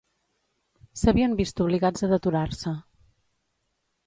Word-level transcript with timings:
S'havien 1.01 1.35
vist 1.41 1.61
obligats 1.67 2.07
a 2.09 2.09
deturar-se 2.15 2.75